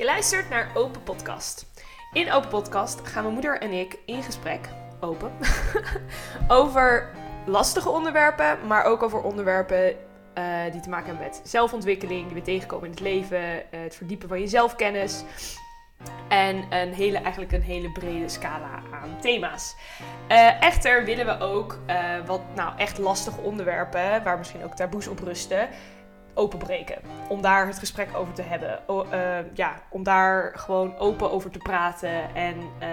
[0.00, 1.66] Je luistert naar Open Podcast.
[2.12, 4.68] In Open Podcast gaan mijn moeder en ik in gesprek,
[5.00, 5.32] open,
[6.48, 7.10] over
[7.46, 9.96] lastige onderwerpen, maar ook over onderwerpen
[10.34, 13.96] eh, die te maken hebben met zelfontwikkeling, die we tegenkomen in het leven, eh, het
[13.96, 15.24] verdiepen van je zelfkennis.
[16.28, 19.76] En een hele, eigenlijk een hele brede scala aan thema's.
[20.28, 21.78] Eh, echter willen we ook
[22.26, 25.68] wat nou, echt lastige onderwerpen, waar misschien ook taboes op rusten,
[26.34, 26.98] openbreken.
[27.28, 28.78] Om daar het gesprek over te hebben.
[28.88, 32.88] Eh, ja, om daar gewoon open over te praten en eh,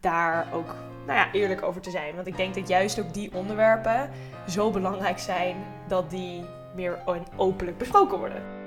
[0.00, 0.74] daar ook
[1.06, 2.14] nou ja, eerlijk over te zijn.
[2.14, 4.10] Want ik denk dat juist ook die onderwerpen
[4.48, 5.56] zo belangrijk zijn
[5.88, 6.98] dat die meer
[7.36, 8.57] openlijk besproken worden.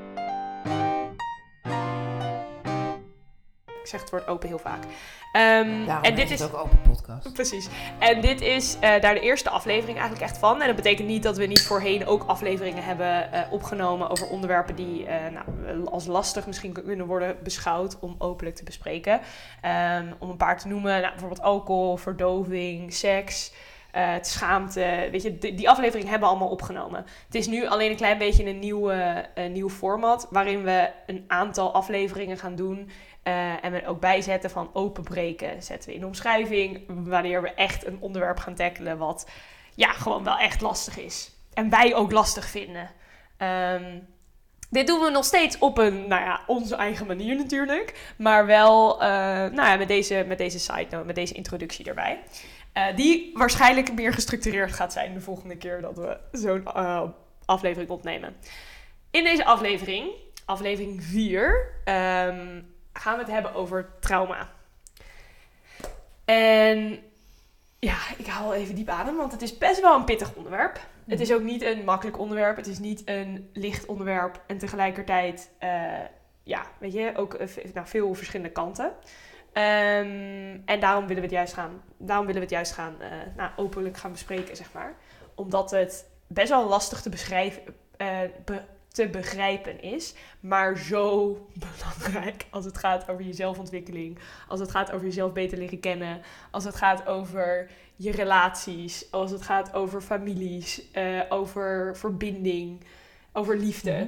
[3.92, 4.84] Zeg het woord open heel vaak.
[5.32, 7.34] Daarom en dit is ook open podcast.
[7.42, 7.68] Precies.
[8.00, 10.62] En dit is eh, daar de eerste aflevering eigenlijk echt van.
[10.62, 14.76] En dat betekent niet dat we niet voorheen ook afleveringen hebben eh, opgenomen over onderwerpen
[14.76, 19.20] die eh, nou, als lastig misschien kunnen worden beschouwd om openlijk te bespreken.
[19.62, 23.54] Ehm, om een paar te noemen, nou, bijvoorbeeld alcohol, verdoving, seks.
[23.92, 27.06] het schaamte, weet je, die, die aflevering hebben we allemaal opgenomen.
[27.26, 31.24] Het is nu alleen een klein beetje een nieuwe, een nieuw format, waarin we een
[31.28, 32.90] aantal afleveringen gaan doen
[33.24, 35.64] eh, en er ook bijzetten van openbreken.
[35.64, 39.30] Zetten we in omschrijving wanneer we echt een onderwerp gaan tackelen wat
[39.76, 41.32] ja, gewoon wel echt lastig is.
[41.54, 42.90] En wij ook lastig vinden.
[43.38, 44.00] Ehm,
[44.70, 48.14] dit doen we nog steeds op een, nou ja, onze eigen manier natuurlijk.
[48.18, 52.20] Maar wel, eh, nou ja, met deze, met deze side note, met deze introductie erbij.
[52.74, 56.64] Eh, die waarschijnlijk meer gestructureerd gaat zijn de volgende keer dat we zo'n
[57.46, 58.36] aflevering opnemen.
[59.12, 60.12] In deze aflevering,
[60.46, 62.62] aflevering 4, ehm,
[62.94, 64.50] gaan we het hebben over trauma.
[66.26, 67.04] En
[67.80, 70.80] ja, ik haal even diep adem, want het is best wel een pittig onderwerp.
[71.08, 72.56] Het is ook niet een makkelijk onderwerp.
[72.56, 74.42] Het is niet een licht onderwerp.
[74.48, 75.94] En tegelijkertijd, eh,
[76.44, 78.94] ja, weet je, ook eh, nou, veel verschillende kanten.
[79.54, 83.12] Ehm, en daarom willen we het juist gaan, daarom willen we het juist gaan, eh,
[83.36, 84.96] nou, openlijk gaan bespreken, zeg maar.
[85.36, 87.62] Omdat het best wel lastig te beschrijven,
[88.46, 94.72] be- te begrijpen is, maar zo belangrijk als het gaat over je zelfontwikkeling, als het
[94.72, 96.22] gaat over jezelf beter leren kennen,
[96.52, 102.84] als het gaat over je relaties, als het gaat over families, eh, over verbinding,
[103.34, 104.08] over liefde, Mhm.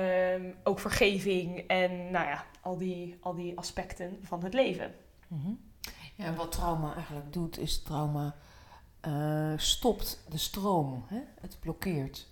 [0.00, 4.94] ehm, ook vergeving en nou ja, al die, al die aspecten van het leven.
[5.28, 5.50] Mhm.
[6.14, 8.34] Ja, en wat trauma eigenlijk doet, is trauma
[9.00, 11.04] eh, stopt de stroom.
[11.06, 11.18] Hè?
[11.40, 12.26] Het blokkeert.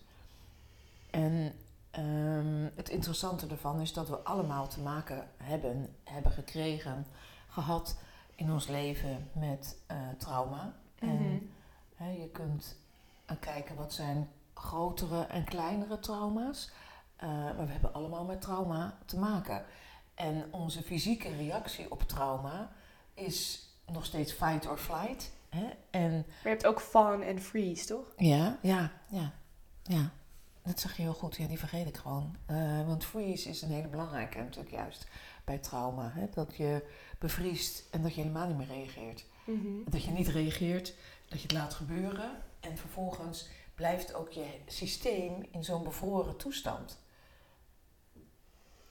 [1.11, 1.53] En
[1.97, 7.07] ehm, het interessante ervan is dat we allemaal te maken hebben, hebben gekregen,
[7.49, 7.97] gehad
[8.35, 10.75] in ons leven met eh, trauma.
[11.01, 11.11] Mhm.
[11.11, 11.51] En
[11.95, 12.77] hè, je kunt
[13.27, 16.71] eh, kijken wat zijn grotere en kleinere trauma's.
[17.17, 19.65] Eh, maar we hebben allemaal met trauma te maken.
[20.15, 22.71] En onze fysieke reactie op trauma
[23.15, 25.33] is nog steeds fight or flight.
[25.49, 25.67] Hè?
[25.91, 28.13] En Maar je hebt ook fun en freeze, toch?
[28.17, 29.33] ja, ja, ja,
[29.83, 30.11] ja.
[30.67, 31.37] Dat zeg je heel goed.
[31.37, 32.37] Ja, die vergeet ik gewoon.
[32.47, 35.07] Eh, want freeze is een hele belangrijke natuurlijk juist
[35.45, 36.11] bij trauma.
[36.15, 36.29] Hè?
[36.35, 36.87] Dat je
[37.19, 39.25] bevriest en dat je helemaal niet meer reageert.
[39.85, 40.95] Dat je niet reageert,
[41.29, 42.31] dat je het laat gebeuren.
[42.61, 46.99] En vervolgens blijft ook je systeem in zo'n bevroren toestand.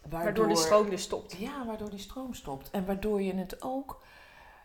[0.02, 1.38] Waardoor de stroom dus stopt.
[1.38, 2.70] Ja, waardoor die stroom stopt.
[2.70, 4.04] En waardoor je het ook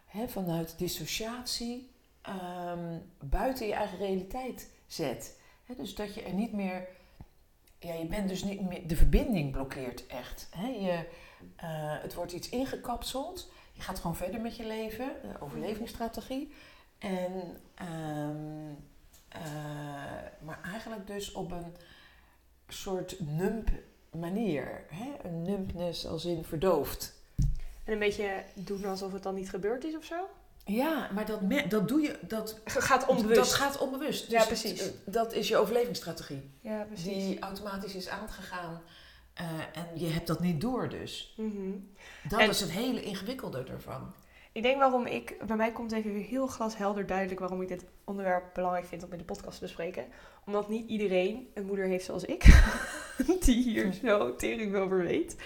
[0.07, 1.91] hè, vanuit dissociatie
[2.23, 5.39] ehm, buiten je eigen realiteit zet.
[5.77, 6.89] Dus dat je er niet meer...
[7.81, 8.87] Ja, je bent dus niet meer...
[8.87, 10.49] De verbinding blokkeert echt.
[10.51, 10.67] Hè?
[10.69, 11.07] Je,
[11.57, 13.53] eh, het wordt iets ingekapseld.
[13.73, 15.11] Je gaat gewoon verder met je leven.
[15.41, 16.53] Overlevingsstrategie.
[16.99, 17.61] En...
[17.75, 18.75] ehm,
[19.29, 19.43] eh,
[20.45, 21.77] maar eigenlijk dus op een
[22.69, 23.71] soort nump
[24.11, 24.85] manier.
[24.89, 25.29] Hè?
[25.29, 27.15] Een numpness als in verdoofd.
[27.85, 30.29] En een beetje doen alsof het dan niet gebeurd is of zo?
[30.65, 32.19] Ja, maar dat, me- dat doe je...
[32.23, 33.37] Dat, Gaat onbewust.
[33.37, 34.31] Dat gaat onbewust.
[34.31, 34.81] Ja, Dus precies.
[34.81, 36.51] het- eh, dat is je overlevingsstrategie.
[36.61, 37.05] Ja, precies.
[37.15, 38.83] Die automatisch is aangegaan.
[39.35, 41.35] eh, en je hebt dat niet door dus.
[41.37, 41.71] Mhm.
[42.29, 44.15] Dat En- is het hele ingewikkelde ervan.
[44.53, 47.85] Ik denk waarom ik, bij mij komt even weer heel glashelder duidelijk waarom ik dit
[48.05, 50.05] onderwerp belangrijk vind om in de podcast te bespreken.
[50.47, 52.45] Omdat niet iedereen een moeder heeft zoals ik,
[53.45, 55.37] die hier zo tering over weet.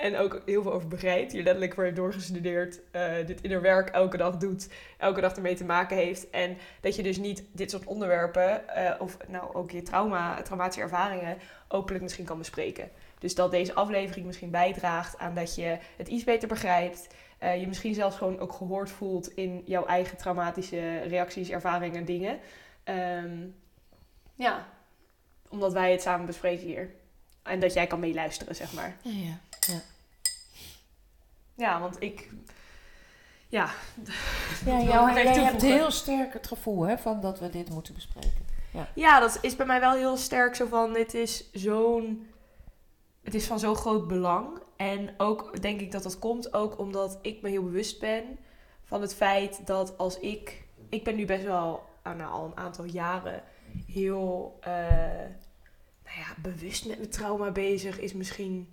[0.00, 3.60] En ook heel veel over begrijpt, hier letterlijk voor heeft doorgestudeerd, eh, dit in haar
[3.60, 4.68] werk elke dag doet,
[4.98, 6.30] elke dag ermee te maken heeft.
[6.30, 10.80] En dat je dus niet dit soort onderwerpen, eh, of nou ook je trauma, traumatische
[10.80, 11.38] ervaringen,
[11.68, 12.90] openlijk misschien kan bespreken.
[13.18, 17.06] Dus dat deze aflevering misschien bijdraagt aan dat je het iets beter begrijpt,
[17.38, 22.38] eh, je misschien zelfs gewoon ook gehoord voelt in jouw eigen traumatische reacties, ervaringen, dingen.
[22.84, 23.46] Ehm,
[24.34, 24.66] ja,
[25.48, 26.90] omdat wij het samen bespreken hier.
[27.42, 28.96] En dat jij kan meeluisteren, zeg maar.
[29.02, 29.38] Ja.
[29.70, 29.80] Ja.
[31.54, 32.30] Ja, want ik...
[33.48, 33.70] Ja.
[34.64, 38.48] Ja, jou, jij hebt heel sterk het gevoel hè, van dat we dit moeten bespreken.
[38.94, 42.26] Ja, dat is bij mij wel heel sterk zo van, dit is zo'n...
[43.22, 44.58] Het is van zo'n groot belang.
[44.76, 48.24] En ook denk ik dat dat komt ook omdat ik me heel bewust ben
[48.84, 50.64] van het feit dat als ik...
[50.88, 53.42] Ik ben nu best wel nou, al een aantal jaren
[53.86, 54.72] heel eh,
[56.04, 58.00] nou ja, bewust met mijn trauma bezig.
[58.00, 58.68] Is misschien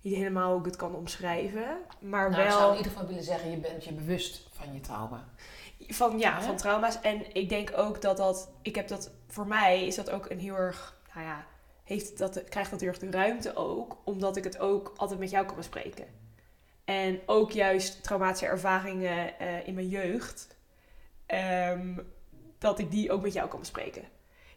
[0.00, 1.78] niet helemaal hoe ik het kan omschrijven.
[2.00, 4.80] Maar Nou, ik zou in ieder geval willen zeggen, je bent je bewust van je
[4.80, 5.28] trauma.
[5.88, 7.00] Van, ja, van trauma's.
[7.00, 8.50] En ik denk ook dat dat...
[8.62, 9.10] Ik heb dat...
[9.26, 11.00] Voor mij is dat ook een heel erg...
[11.14, 11.46] Nou ja,
[11.84, 13.96] heeft dat, krijgt dat heel erg de ruimte ook.
[14.04, 16.06] Omdat ik het ook altijd met jou kan bespreken.
[16.84, 20.56] En ook juist traumatische ervaringen eh, in mijn jeugd.
[21.26, 21.98] ehm,
[22.58, 24.02] dat ik die ook met jou kan bespreken.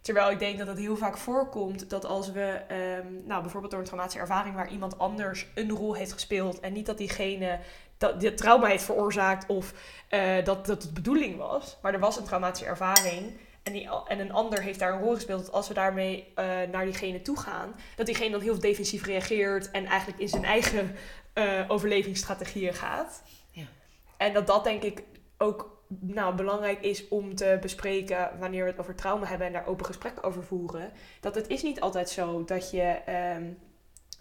[0.01, 3.79] Terwijl ik denk dat het heel vaak voorkomt dat als we, ehm, nou bijvoorbeeld door
[3.79, 7.59] een traumatische ervaring waar iemand anders een rol heeft gespeeld en niet dat diegene
[7.97, 9.73] dat dit trauma heeft veroorzaakt of
[10.07, 14.19] eh, dat dat de bedoeling was, maar er was een traumatische ervaring en, die, en
[14.19, 17.39] een ander heeft daar een rol gespeeld, dat als we daarmee eh, naar diegene toe
[17.39, 20.95] gaan, dat diegene dan heel defensief reageert en eigenlijk in zijn eigen
[21.33, 23.23] eh, overlevingsstrategieën gaat.
[23.51, 23.65] Ja.
[24.17, 25.03] En dat dat denk ik
[25.37, 29.67] ook nou, belangrijk is om te bespreken wanneer we het over trauma hebben en daar
[29.67, 30.91] open gesprekken over voeren.
[31.19, 33.43] Dat het is niet altijd zo dat je, ehm,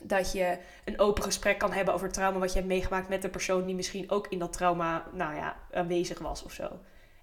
[0.02, 3.28] dat je een open gesprek kan hebben over trauma wat je hebt meegemaakt met de
[3.28, 6.68] persoon die misschien ook in dat trauma nou ja, aanwezig was of zo.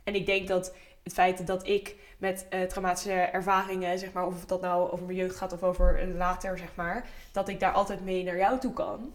[0.03, 4.45] En ik denk dat het feit dat ik met eh, traumatische ervaringen, zeg maar, of
[4.45, 8.03] dat nou over mijn jeugd gaat of over later, zeg maar, dat ik daar altijd
[8.03, 9.13] mee naar jou toe kan.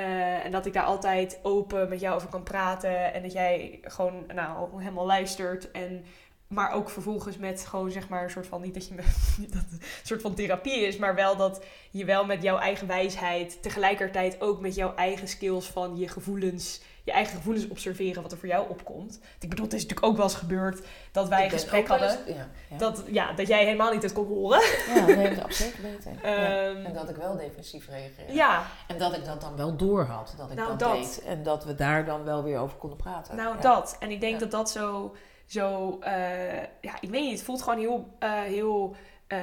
[0.00, 3.14] Eh, en dat ik daar altijd open met jou over kan praten.
[3.14, 5.70] En dat jij gewoon nou, helemaal luistert.
[5.70, 6.04] En,
[6.46, 8.94] maar ook vervolgens met gewoon zeg maar een soort van, niet dat je
[9.50, 13.62] dat een soort van therapie is, maar wel dat je wel met jouw eigen wijsheid,
[13.62, 18.38] tegelijkertijd ook met jouw eigen skills van je gevoelens, je eigen gevoelens observeren wat er
[18.38, 19.20] voor jou opkomt.
[19.40, 22.08] Ik bedoel, het is natuurlijk ook wel eens gebeurd dat wij een gesprek hadden.
[22.10, 22.76] eens- Ja, ja.
[22.76, 24.60] Dat, ja, dat jij helemaal niet het kon horen.
[24.94, 26.18] ja, nee, zeker weten.
[26.22, 26.68] Ja.
[26.68, 28.32] Ehm, En dat ik wel defensief reageerde.
[28.32, 30.92] ja, En dat ik dat dan wel door had, dat ik Nou, dat, dat.
[30.94, 31.22] deed.
[31.24, 33.36] En dat we daar dan wel weer over konden praten.
[33.36, 33.96] Nou, dat.
[34.00, 35.14] En ik denk dat dat zo,
[35.46, 38.94] zo eh, ja, ik weet niet, het voelt gewoon heel, eh, heel
[39.26, 39.38] eh,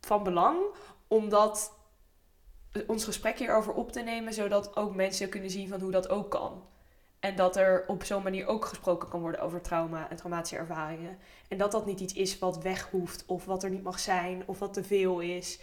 [0.00, 0.58] van belang,
[1.08, 1.72] omdat
[2.86, 6.30] ons gesprek hierover op te nemen, zodat ook mensen kunnen zien van hoe dat ook
[6.30, 6.62] kan.
[7.20, 11.18] En dat er op zo'n manier ook gesproken kan worden over trauma en traumatische ervaringen.
[11.48, 14.42] En dat dat niet iets is wat weg hoeft, of wat er niet mag zijn,
[14.46, 15.60] of wat te veel is.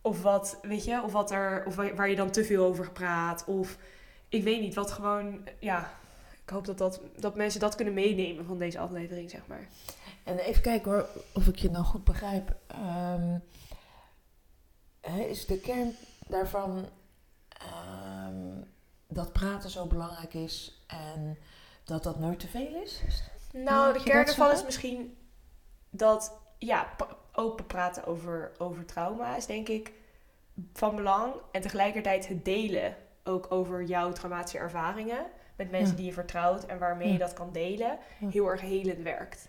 [0.00, 3.44] Of wat, weet je, of, wat er, of waar je dan te veel over praat.
[3.44, 3.78] Of
[4.28, 5.92] ik weet niet, wat gewoon, ja,
[6.44, 9.68] ik hoop dat, dat, dat mensen dat kunnen meenemen van deze aflevering, zeg maar.
[10.24, 12.56] En even kijken hoor, of ik je nou goed begrijp.
[12.66, 13.38] Ehm,
[15.28, 15.94] is de kern
[16.26, 16.88] daarvan
[17.48, 18.62] ehm,
[19.08, 21.38] dat praten zo belangrijk is en
[21.84, 23.02] dat dat nooit te veel is?
[23.06, 23.22] Is-
[23.52, 25.16] Nou, de kern ervan is misschien
[25.90, 26.88] dat, ja,
[27.32, 29.92] open praten over, over trauma is denk ik
[30.72, 31.34] van belang.
[31.52, 35.26] En tegelijkertijd het delen ook over jouw traumatische ervaringen
[35.56, 35.96] met mensen Ja.
[35.96, 37.98] die je vertrouwt en waarmee je dat kan delen,
[38.30, 39.48] heel erg helend werkt.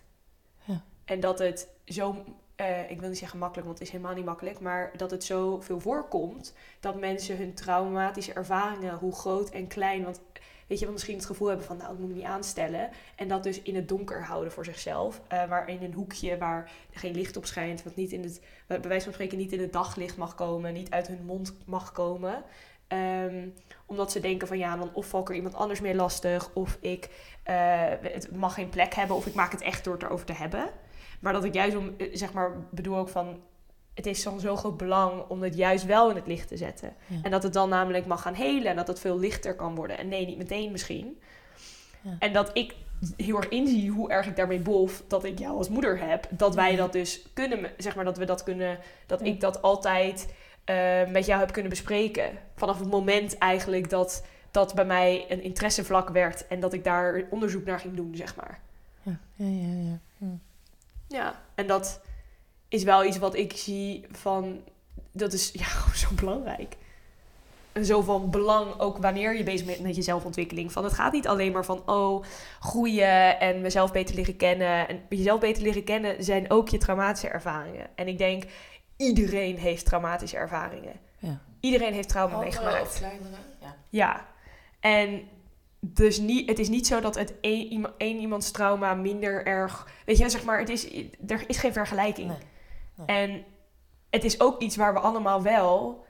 [0.64, 0.82] Ja.
[1.04, 2.24] En dat het zo,
[2.56, 5.24] eh, ik wil niet zeggen makkelijk, want het is helemaal niet makkelijk, maar dat het
[5.24, 10.20] zo veel voorkomt dat mensen hun traumatische ervaringen, hoe groot en klein, want
[10.66, 12.90] weet je, misschien het gevoel hebben van, nou, dat moet ik niet aanstellen.
[13.16, 15.20] En dat dus in het donker houden voor zichzelf.
[15.28, 17.82] eh, waar in een hoekje waar geen licht op schijnt.
[17.82, 20.72] Wat niet in het, bij wijze van spreken niet in het daglicht mag komen.
[20.72, 22.42] Niet uit hun mond mag komen.
[22.88, 23.48] Ehm,
[23.86, 26.50] omdat ze denken van ja, dan of val ik er iemand anders mee lastig.
[26.54, 27.08] Of ik,
[27.42, 29.16] eh, het mag geen plek hebben.
[29.16, 30.70] Of ik maak het echt door het erover te hebben.
[31.20, 33.40] Maar dat ik juist om, eh, zeg maar, bedoel ook van...
[33.94, 36.94] Het is van zo groot belang om het juist wel in het licht te zetten.
[37.06, 37.16] Ja.
[37.22, 38.66] En dat het dan namelijk mag gaan helen.
[38.66, 39.98] En dat het veel lichter kan worden.
[39.98, 41.20] En nee, niet meteen misschien.
[42.00, 42.16] Ja.
[42.18, 42.74] En dat ik
[43.16, 46.26] heel erg inzie hoe erg ik daarmee bof dat ik jou als moeder heb.
[46.30, 49.26] Dat wij dat dus kunnen, zeg maar dat we dat kunnen, dat Ja.
[49.26, 52.38] ik dat altijd eh, met jou heb kunnen bespreken.
[52.56, 57.22] Vanaf het moment eigenlijk dat dat bij mij een interessevlak werd en dat ik daar
[57.30, 58.60] onderzoek naar ging doen, zeg maar.
[59.02, 60.26] Ja, ja, ja.
[61.08, 61.42] Ja.
[61.54, 62.00] En dat
[62.68, 64.60] is wel iets wat ik zie van,
[65.12, 66.76] dat is ja, gewoon zo belangrijk.
[67.72, 70.72] En zo van belang ook wanneer je bezig bent met je zelfontwikkeling.
[70.72, 72.24] Van het gaat niet alleen maar van, oh,
[72.60, 74.88] groeien en mezelf beter leren kennen.
[74.88, 77.86] En jezelf beter leren kennen zijn ook je traumatische ervaringen.
[77.94, 78.44] En ik denk,
[78.96, 80.92] iedereen heeft traumatische ervaringen.
[81.18, 81.40] Ja.
[81.60, 82.86] Iedereen heeft trauma Grotere meegemaakt.
[82.86, 83.36] of kleinere?
[83.60, 83.74] Ja.
[83.88, 84.26] Ja.
[84.80, 85.28] En
[85.94, 89.88] dus niet, het is niet zo dat het één, iema- één iemands trauma minder erg...
[90.06, 90.88] Weet je, zeg maar, het is,
[91.26, 92.28] er is geen vergelijking.
[92.28, 92.36] Nee,
[92.94, 93.06] nee.
[93.06, 93.44] En
[94.10, 96.04] het is ook iets waar we allemaal wel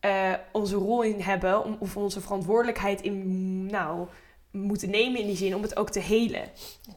[0.00, 4.06] eh, onze rol in hebben, om, of onze verantwoordelijkheid in, nou,
[4.50, 6.50] moeten nemen in die zin, om het ook te helen.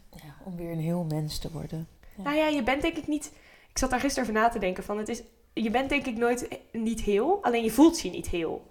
[0.10, 1.88] Ja, om weer een heel mens te worden.
[2.18, 2.24] Ja.
[2.24, 3.32] Nou ja, je bent denk ik niet.
[3.70, 5.24] Ik zat daar gisteren over na te denken van het is.
[5.54, 8.68] Je bent denk ik nooit niet heel, alleen je voelt je niet heel.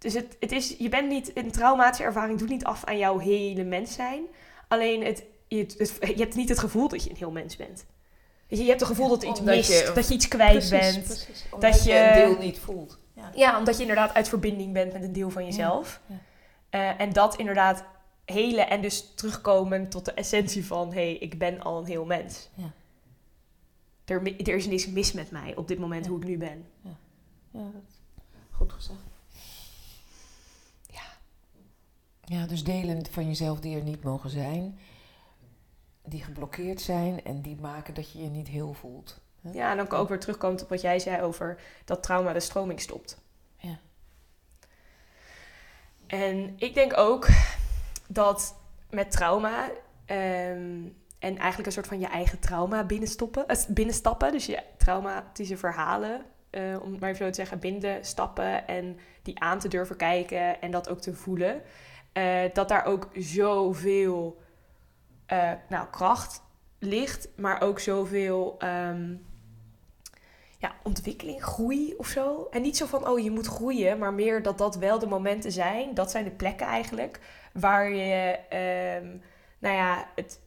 [0.00, 3.18] Dus het, het is, je bent niet, een traumatische ervaring doet niet af aan jouw
[3.18, 4.22] hele mens zijn.
[4.68, 7.84] Alleen het, je, het- je hebt niet het gevoel dat je een heel mens bent.
[8.46, 10.70] Je, hebt het gevoel dat er iets Omdat mist, je- dat je iets kwijt Precies,
[10.94, 11.04] bent.
[11.04, 11.44] precies.
[11.52, 12.98] Omdat Dat je je- een deel niet voelt.
[13.14, 13.30] Ja.
[13.34, 16.00] Ja, omdat je inderdaad uit verbinding bent met een deel van jezelf.
[16.06, 16.16] ja.
[16.70, 17.84] Eh, en dat inderdaad
[18.24, 20.88] hele en dus terugkomen tot de essentie van...
[20.92, 22.48] hé, hey, ik ben al een heel mens.
[22.54, 22.70] Ja.
[24.04, 26.64] Er, er is niks mis met mij op dit moment hoe ik nu ben.
[26.82, 26.90] Ja,
[27.52, 27.82] dat,
[28.50, 28.98] goed gezegd.
[30.90, 31.02] Ja.
[32.30, 34.78] Ja, dus delen van jezelf die er niet mogen zijn,
[36.04, 39.20] die geblokkeerd zijn en die maken dat je je niet heel voelt.
[39.40, 39.50] hè?
[39.52, 42.80] Ja, en dan ook weer terugkomen op wat jij zei over dat trauma de stroming
[42.80, 43.20] stopt.
[43.56, 43.78] Ja.
[46.06, 47.28] En ik denk ook
[48.08, 48.56] dat
[48.90, 49.70] met trauma
[50.04, 50.82] ehm,
[51.18, 56.24] en eigenlijk een soort van je eigen trauma binnenstoppen, eh, binnenstappen, dus je traumatische verhalen,
[56.50, 60.60] eh, om het maar even zo te zeggen, binnenstappen en die aan te durven kijken
[60.60, 61.62] en dat ook te voelen,
[62.12, 64.40] eh, dat daar ook zoveel
[65.26, 66.42] eh, nou, kracht
[66.78, 69.14] ligt, maar ook zoveel ehm,
[70.58, 72.48] ja, ontwikkeling, groei of zo.
[72.50, 75.52] En niet zo van, oh, je moet groeien, maar meer dat dat wel de momenten
[75.52, 75.94] zijn.
[75.94, 77.20] Dat zijn de plekken eigenlijk
[77.52, 79.16] waar je, ehm,
[79.58, 80.40] nou ja, het,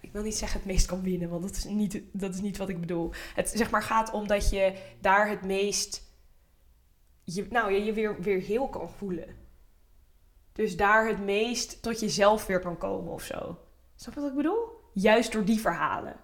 [0.00, 2.56] ik wil niet zeggen het meest kan winnen, want dat is niet, dat is niet
[2.56, 3.10] wat ik bedoel.
[3.34, 6.02] Het zeg maar gaat om dat je daar het meest,
[7.24, 9.45] je, nou, je, je weer, weer heel kan voelen.
[10.56, 13.58] Dus daar het meest tot jezelf weer kan komen of zo.
[13.96, 14.68] Snap wat ik bedoel?
[14.92, 16.16] Juist door die verhalen.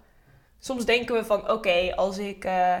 [0.59, 2.45] Soms denken we van, oké, als ik...
[2.45, 2.75] eh,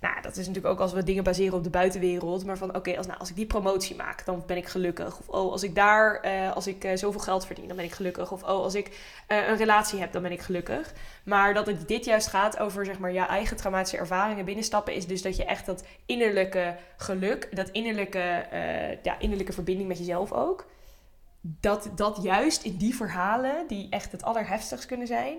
[0.00, 2.44] nou, dat is natuurlijk ook als we dingen baseren op de buitenwereld.
[2.44, 5.18] Maar van, oké, als, nou, als ik die promotie maak, dan ben ik gelukkig.
[5.18, 7.92] Of, oh, als ik daar, eh, als ik eh, zoveel geld verdien, dan ben ik
[7.92, 8.32] gelukkig.
[8.32, 10.92] Of, oh, als ik een relatie heb, dan ben ik gelukkig.
[11.24, 14.94] Maar dat het dit juist gaat over, zeg maar, je eigen traumatische ervaringen binnenstappen...
[14.94, 18.46] is dus dat je echt dat innerlijke geluk, dat innerlijke,
[19.02, 20.66] ja, innerlijke verbinding met jezelf ook...
[21.60, 25.38] Dat, dat juist in die verhalen, die echt het allerheftigst kunnen zijn...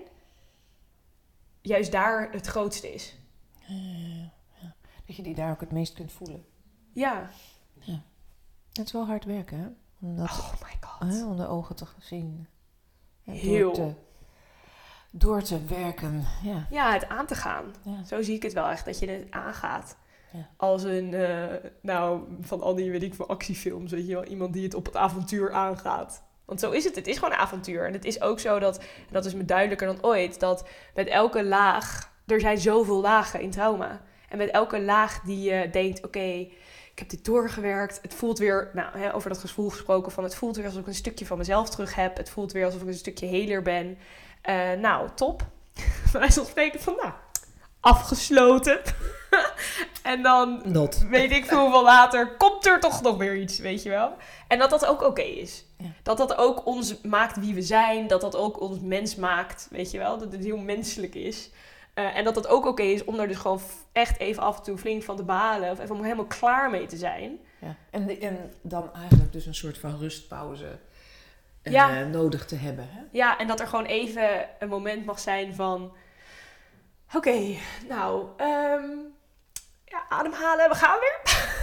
[1.60, 3.16] juist daar het grootste is.
[5.06, 6.44] Dat je die daar ook het meest kunt voelen.
[6.92, 7.30] Ja.
[8.72, 9.66] Het is wel hard werken, hè?
[10.06, 11.12] Om, dat, Oh my god.
[11.12, 12.46] hè, om de ogen te zien.
[13.22, 13.72] Ja, Heel.
[13.74, 13.94] Door te,
[15.10, 16.66] door te werken, ja.
[16.70, 17.74] Ja, het aan te gaan.
[17.82, 18.04] ja.
[18.04, 19.96] Zo zie ik het wel echt, dat je het aangaat.
[20.56, 24.24] Als een, eh, nou, van al die, weet ik veel, actiefilms, weet je wel.
[24.24, 26.22] Iemand die het op het avontuur aangaat.
[26.44, 26.94] Want zo is het.
[26.94, 27.86] Het is gewoon een avontuur.
[27.86, 31.08] En het is ook zo dat, en dat is me duidelijker dan ooit, dat met
[31.08, 34.00] elke laag, er zijn zoveel lagen in trauma.
[34.28, 36.46] En met elke laag die je denkt, oké,
[36.92, 37.98] ik heb dit doorgewerkt.
[38.02, 40.86] Het voelt weer, nou, hè, over dat gevoel gesproken van, het voelt weer alsof ik
[40.86, 42.16] een stukje van mezelf terug heb.
[42.16, 43.98] Het voelt weer alsof ik een stukje heler ben.
[44.42, 45.46] Eh, nou, top.
[46.12, 47.12] Wij zal spreken van, nou,
[47.80, 48.80] afgesloten.
[50.08, 50.98] En dan Not.
[51.08, 54.12] weet ik veel hoeveel later, komt er toch nog weer iets, weet je wel.
[54.48, 55.64] En dat dat ook oké is.
[55.78, 55.86] Ja.
[56.02, 58.06] Dat dat ook ons maakt wie we zijn.
[58.06, 60.18] Dat dat ook ons mens maakt, weet je wel.
[60.18, 61.50] Dat het heel menselijk is.
[61.94, 63.60] Eh, en dat het ook oké is om daar dus gewoon
[63.92, 65.70] echt even af en toe flink van te behalen.
[65.70, 67.38] Of even om helemaal klaar mee te zijn.
[67.60, 67.74] Ja.
[67.90, 70.78] En, de- en dan eigenlijk dus een soort van rustpauze
[71.62, 72.02] eh, Ja.
[72.04, 72.88] nodig te hebben.
[72.90, 73.00] Hè?
[73.12, 75.92] Ja, en dat er gewoon even een moment mag zijn van...
[77.14, 77.54] Oké,
[77.88, 78.88] nou, ehm,
[79.90, 81.20] ja, ademhalen, we gaan weer.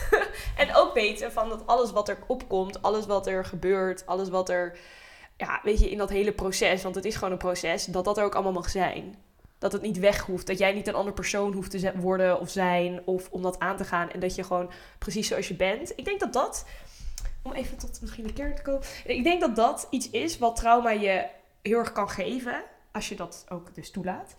[0.68, 4.50] en ook weten van dat alles wat er opkomt, alles wat er gebeurt, alles wat
[4.50, 4.78] er...
[5.38, 8.18] Ja, weet je, in dat hele proces, want het is gewoon een proces, dat dat
[8.18, 9.16] er ook allemaal mag zijn.
[9.58, 12.50] Dat het niet weg hoeft, dat jij niet een andere persoon hoeft te worden of
[12.50, 14.12] zijn, of om dat aan te gaan.
[14.12, 15.94] En dat je gewoon precies zoals je bent.
[15.96, 16.66] Ik denk dat dat,
[17.42, 18.82] om even tot misschien de kern te komen.
[19.06, 21.26] Ik denk dat dat iets is wat trauma je
[21.62, 24.36] heel erg kan geven, als je dat ook dus toelaat.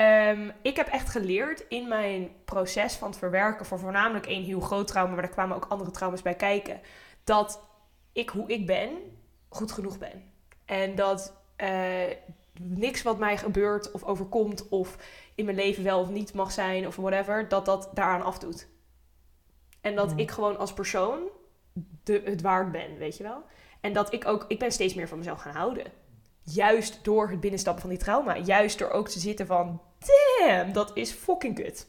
[0.00, 4.60] Ehm, ik heb echt geleerd in mijn proces van het verwerken van voornamelijk één heel
[4.60, 6.80] groot trauma, maar er kwamen ook andere trauma's bij kijken,
[7.24, 7.62] dat
[8.12, 8.90] ik hoe ik ben
[9.48, 10.32] goed genoeg ben.
[10.64, 12.16] En dat eh,
[12.60, 14.96] niks wat mij gebeurt of overkomt of
[15.34, 18.68] in mijn leven wel of niet mag zijn of whatever, dat dat daaraan afdoet.
[19.80, 20.18] En dat Mm.
[20.18, 21.20] ik gewoon als persoon
[22.04, 23.42] de, het waard ben, weet je wel.
[23.80, 25.84] En dat ik ook, ik ben steeds meer van mezelf gaan houden.
[26.42, 28.36] Juist door het binnenstappen van die trauma.
[28.36, 31.86] Juist door ook te zitten van, damn, dat is fucking kut.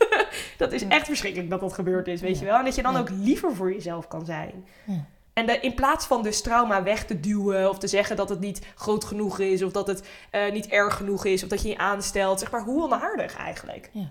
[0.58, 2.40] dat is echt verschrikkelijk dat dat gebeurd is, weet Ja.
[2.40, 2.58] je wel.
[2.58, 2.98] En dat je dan Ja.
[3.00, 4.66] ook liever voor jezelf kan zijn.
[4.86, 5.04] Ja.
[5.32, 8.40] En de, in plaats van dus trauma weg te duwen of te zeggen dat het
[8.40, 11.68] niet groot genoeg is of dat het eh, niet erg genoeg is of dat je
[11.68, 13.90] je aanstelt, zeg maar, hoe onaardig eigenlijk.
[13.92, 14.10] Ja.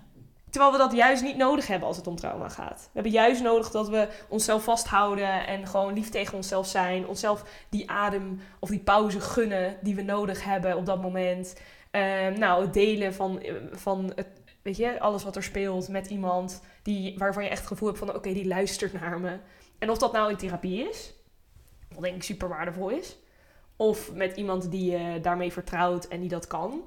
[0.50, 2.80] Terwijl we dat juist niet nodig hebben als het om trauma gaat.
[2.82, 7.06] We hebben juist nodig dat we onszelf vasthouden en gewoon lief tegen onszelf zijn.
[7.06, 11.54] Onszelf die adem of die pauze gunnen die we nodig hebben op dat moment.
[11.92, 14.26] Ehm, nou, het delen van, van het,
[14.62, 18.00] weet je, alles wat er speelt met iemand die, waarvan je echt het gevoel hebt
[18.00, 19.38] van oké, die luistert naar me.
[19.78, 21.14] En of dat nou in therapie is,
[21.94, 23.18] wat denk ik super waardevol is.
[23.76, 26.82] Of met iemand die je daarmee vertrouwt en die dat kan.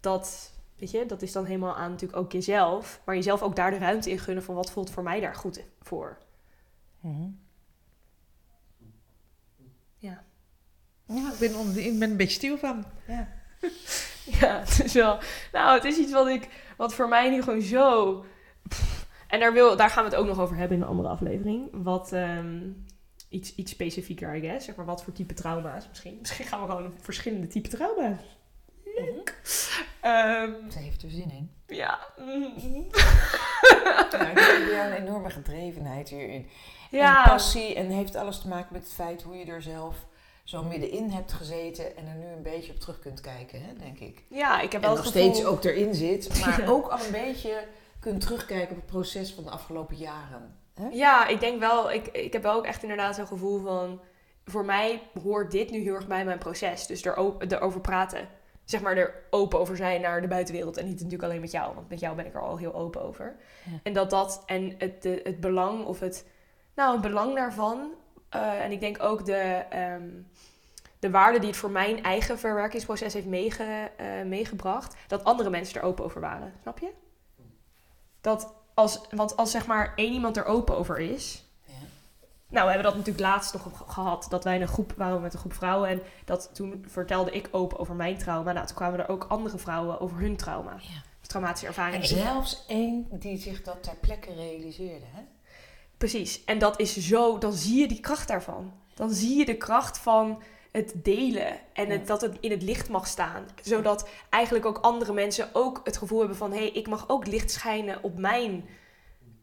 [0.00, 3.00] Dat, weet je, dat is dan helemaal aan natuurlijk ook jezelf.
[3.04, 5.60] Maar jezelf ook daar de ruimte in gunnen van wat voelt voor mij daar goed
[5.80, 6.18] voor.
[7.00, 7.28] Mhm.
[9.98, 10.24] Ja.
[11.06, 12.84] Ja, ik ben, on- ik ben een beetje stil van.
[13.06, 13.28] Ja.
[14.40, 15.18] Ja, het is wel.
[15.52, 16.48] Nou, het is iets wat ik.
[16.76, 18.24] Wat voor mij nu gewoon zo.
[18.68, 21.08] Pff, en daar, wil, daar gaan we het ook nog over hebben in een andere
[21.08, 21.68] aflevering.
[21.72, 22.12] Wat.
[22.12, 22.58] ehm,
[23.28, 24.64] iets, iets specifieker, I guess.
[24.64, 26.16] Zeg maar wat voor type trauma's misschien.
[26.20, 28.20] Misschien gaan we gewoon verschillende type trauma's.
[30.00, 31.50] Ehm, Ze heeft er zin in.
[31.66, 31.98] ja.
[33.84, 36.48] Ja, ik heb een enorme gedrevenheid hierin.
[36.90, 37.22] En ja.
[37.28, 40.06] passie en heeft alles te maken met het feit hoe je er zelf
[40.46, 43.98] zo middenin hebt gezeten en er nu een beetje op terug kunt kijken, hè, denk
[43.98, 44.22] ik.
[44.28, 45.32] Ja, ik heb En wel nog het gevoel...
[45.32, 46.68] steeds ook erin zit, maar Ja.
[46.68, 47.64] ook al een beetje
[48.00, 50.56] kunt terugkijken op het proces van de afgelopen jaren.
[50.74, 50.88] Hè?
[50.92, 54.00] Ja, ik denk wel, ik, ik heb wel ook echt inderdaad zo'n gevoel van,
[54.44, 56.86] voor mij hoort dit nu heel erg bij mijn proces.
[56.86, 58.28] Dus er, erover praten.
[58.64, 60.76] Zeg maar er open over zijn naar de buitenwereld.
[60.76, 63.02] En niet natuurlijk alleen met jou, want met jou ben ik er al heel open
[63.02, 63.36] over.
[63.64, 63.78] Ja.
[63.82, 66.26] En dat dat, en het, de, het belang of het,
[66.74, 67.90] nou het belang daarvan.
[68.28, 70.08] eh, en ik denk ook de, ehm,
[70.98, 74.94] de waarde die het voor mijn eigen verwerkingsproces heeft meege, eh, meegebracht.
[75.06, 76.90] Dat andere mensen er open over waren, snap je?
[78.20, 81.72] Dat als, want als zeg maar één iemand er open over is, Ja.
[82.48, 84.26] nou, we hebben dat natuurlijk laatst nog ge- gehad.
[84.28, 85.88] Dat wij in een groep waren met een groep vrouwen.
[85.88, 88.52] En dat toen vertelde ik open over mijn trauma.
[88.52, 90.72] Nou, toen kwamen er ook andere vrouwen over hun trauma.
[90.80, 91.02] Ja.
[91.20, 92.00] Traumatische ervaringen.
[92.00, 95.04] En zelfs één die zich dat ter plekke realiseerde.
[95.12, 95.22] Hè?
[95.96, 96.44] Precies.
[96.44, 98.72] En dat is zo, dan zie je die kracht daarvan.
[98.94, 100.42] Dan zie je de kracht van
[100.76, 103.44] het delen en het, dat het in het licht mag staan.
[103.62, 106.52] Zodat eigenlijk ook andere mensen ook het gevoel hebben van...
[106.52, 108.68] hé, hey, ik mag ook licht schijnen op mijn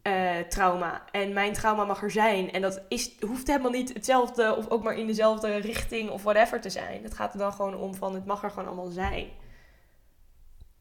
[0.01, 1.05] eh, trauma.
[1.11, 2.51] En mijn trauma mag er zijn.
[2.51, 6.61] En dat is, hoeft helemaal niet hetzelfde of ook maar in dezelfde richting of whatever
[6.61, 7.03] te zijn.
[7.03, 9.27] Het gaat er dan gewoon om van het mag er gewoon allemaal zijn.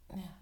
[0.09, 0.41] Ja.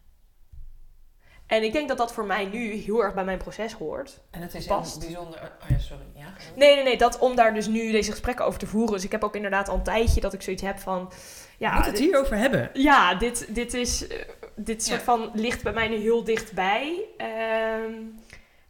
[1.50, 4.20] En ik denk dat dat voor mij nu heel erg bij mijn proces hoort.
[4.30, 4.98] En het is Past.
[5.00, 5.52] bijzonder.
[5.62, 6.04] Oh ja, sorry.
[6.14, 6.96] Ja, Nee, nee, nee.
[6.98, 8.92] Dat om daar dus nu deze gesprekken over te voeren.
[8.94, 11.12] Dus ik heb ook inderdaad al een tijdje dat ik zoiets heb van...
[11.58, 12.70] Ja, Moet het dit- hierover hebben?
[12.72, 14.06] ja dit, dit is...
[14.06, 14.18] eh,
[14.56, 15.04] dit soort Ja.
[15.04, 17.04] van ligt bij mij nu heel dichtbij.
[17.16, 17.92] Ehm,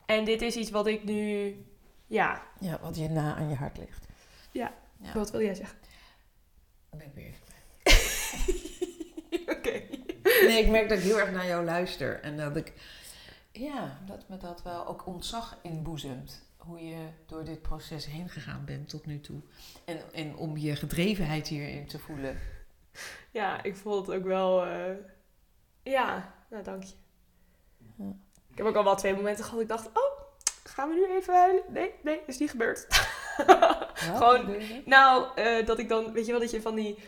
[0.07, 1.55] en dit is iets wat ik nu...
[2.07, 4.07] Ja, ja, wat je na aan je hart ligt.
[4.51, 4.73] Ja.
[5.15, 5.79] wat wil jij zeggen?
[6.91, 7.49] Dan ben ik weer even
[9.57, 9.83] Oké.
[10.47, 12.21] Nee, ik merk dat ik heel erg naar jou luister.
[12.21, 12.73] En dat ik,
[13.53, 16.49] ja, dat me dat wel ook ontzag inboezemt.
[16.57, 19.41] Hoe je door dit proces heen gegaan bent tot nu toe.
[19.85, 22.39] En, en om je gedrevenheid hierin te voelen.
[23.31, 24.65] Ja, ik voel het ook wel...
[24.67, 24.95] eh,
[25.83, 26.95] Ja, nou dank je.
[27.97, 28.13] Ja.
[28.51, 29.97] Ik heb ook al wel twee momenten gehad dat ik dacht...
[29.99, 30.19] Oh,
[30.65, 31.63] gaan we nu even huilen?
[31.69, 32.87] Nee, nee, is niet gebeurd.
[33.95, 34.57] Gewoon-?
[34.85, 36.99] Nou, eh, dat ik dan, weet je wel, dat je van die.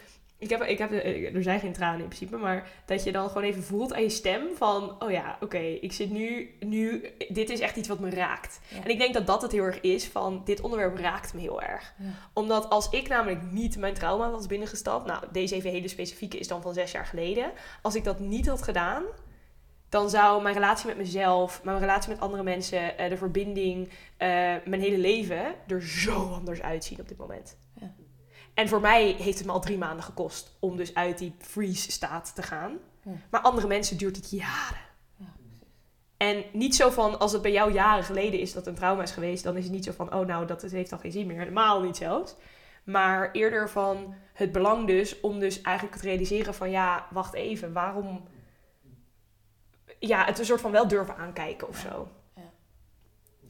[0.43, 3.29] Ik heb, ik heb, eh, er zijn geen tranen in principe, maar dat je dan
[3.29, 7.51] gewoon even voelt aan je stem van, oh ja, oké, ik zit nu, nu, dit
[7.51, 8.61] is echt iets wat me raakt.
[8.69, 8.83] Ja.
[8.85, 11.63] En ik denk dat dat het heel erg is van, dit onderwerp raakt me heel
[11.63, 11.95] erg.
[11.99, 12.09] Ja.
[12.33, 16.49] Omdat als ik namelijk niet mijn trauma was binnengestapt, nou, deze even hele specifieke is
[16.49, 17.53] dan van zes jaar geleden.
[17.83, 19.03] Als ik dat niet had gedaan,
[19.89, 24.29] dan zou mijn relatie met mezelf, mijn relatie met andere mensen, eh, de verbinding, eh,
[24.65, 27.57] mijn hele leven er zo anders uitzien op dit moment.
[27.81, 27.95] Ja.
[28.55, 32.35] En voor mij heeft het me al drie maanden gekost om dus uit die freeze-staat
[32.35, 32.79] te gaan.
[33.03, 33.13] Ja.
[33.31, 34.81] Maar andere mensen duurt het jaren.
[35.17, 35.33] Ja.
[36.17, 39.11] En niet zo van, als het bij jou jaren geleden is dat een trauma is
[39.11, 41.27] geweest, dan is het niet zo van, oh nou, dat het heeft al geen zin
[41.27, 41.39] meer.
[41.39, 42.37] Helemaal niet zelfs.
[42.85, 47.73] Maar eerder van het belang dus om dus eigenlijk het realiseren van, ja, wacht even,
[47.73, 48.29] waarom...
[49.99, 52.09] Ja, het een soort van wel durven aankijken of zo.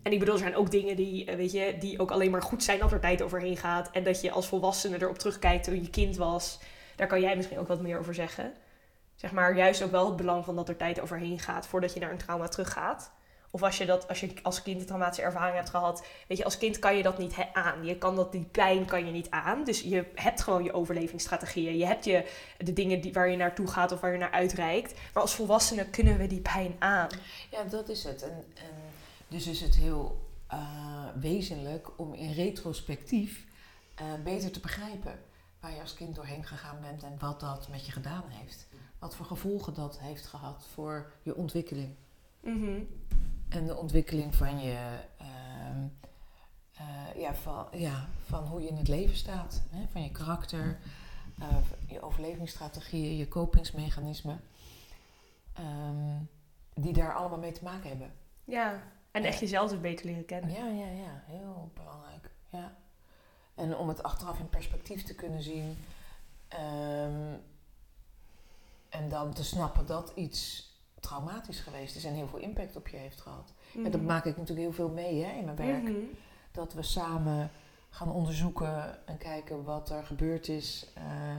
[0.02, 2.42] En ik bedoel, er zijn ook dingen die, eh, weet je, die ook alleen maar
[2.42, 3.90] goed zijn dat er tijd overheen gaat.
[3.90, 6.58] En dat je als volwassene erop terugkijkt toen je kind was.
[6.96, 8.52] Daar kan jij misschien ook wat meer over zeggen.
[9.14, 12.00] Zeg maar, juist ook wel het belang van dat er tijd overheen gaat voordat je
[12.00, 13.12] naar een trauma teruggaat.
[13.54, 16.44] Of als je dat, als je als kind een traumatische ervaring hebt gehad, weet je,
[16.44, 17.84] als kind kan je dat niet aan.
[17.84, 19.64] Je kan dat, die pijn kan je niet aan.
[19.64, 21.76] Dus je hebt gewoon je overlevingsstrategieën.
[21.76, 22.24] Je hebt je,
[22.58, 25.00] de dingen die, waar je naartoe gaat of waar je naar uitreikt.
[25.12, 27.08] Maar als volwassenen kunnen we die pijn aan.
[27.50, 28.22] Ja, dat is het.
[28.22, 28.92] En, en
[29.32, 33.46] dus is het heel eh, wezenlijk om in retrospectief
[33.94, 35.20] eh, beter te begrijpen
[35.60, 38.68] waar je als kind doorheen gegaan bent en wat dat met je gedaan heeft.
[38.98, 41.94] Wat voor gevolgen dat heeft gehad voor je ontwikkeling.
[42.40, 42.82] Mhm.
[43.48, 45.86] En de ontwikkeling van je, ehm,
[46.74, 49.62] eh, ja, van, ja, van hoe je in het leven staat.
[49.70, 49.86] Hè?
[49.92, 50.78] Van je karakter,
[51.86, 54.40] je overlevingsstrategieën, je kopingsmechanismen.
[55.52, 56.18] ehm,
[56.74, 58.12] die daar allemaal mee te maken hebben.
[58.44, 60.50] Ja, en echt jezelf dus beter leren kennen.
[60.50, 62.30] Ja, ja, ja, heel belangrijk.
[62.48, 62.76] Ja.
[63.54, 65.76] En om het achteraf in perspectief te kunnen zien.
[66.48, 67.34] ehm,
[68.88, 70.70] en dan te snappen dat iets
[71.00, 73.52] traumatisch geweest is en heel veel impact op je heeft gehad.
[73.74, 74.04] En dat Mhm.
[74.04, 75.82] maak ik natuurlijk heel veel mee hè, in mijn werk.
[75.82, 75.94] Mhm.
[76.52, 77.50] Dat we samen
[77.90, 80.86] gaan onderzoeken en kijken wat er gebeurd is.
[80.94, 81.36] eh,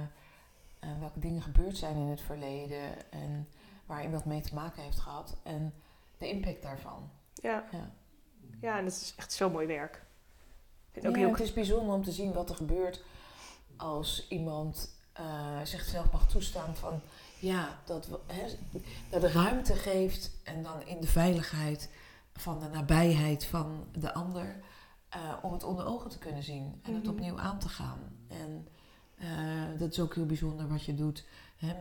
[0.79, 3.11] en welke dingen gebeurd zijn in het verleden.
[3.11, 3.47] En
[3.85, 5.37] waarin dat mee te maken heeft gehad.
[5.43, 5.73] En
[6.17, 7.09] de impact daarvan.
[7.33, 7.63] Ja.
[7.71, 7.91] Ja.
[8.61, 9.93] ja, en dat is echt zo mooi werk.
[9.95, 10.01] Ik
[10.91, 13.03] vind het ook Ja, heel het is bijzonder om te zien wat er gebeurt
[13.77, 17.01] als iemand eh, zichzelf mag toestaan van
[17.39, 18.07] ja, dat,
[19.09, 21.89] dat de ruimte geeft en dan in de veiligheid
[22.33, 24.55] van de nabijheid van de ander
[25.09, 27.11] eh, om het onder ogen te kunnen zien en het Mhm.
[27.11, 27.99] opnieuw aan te gaan.
[28.27, 28.67] En
[29.17, 31.25] eh, dat is ook heel bijzonder wat je doet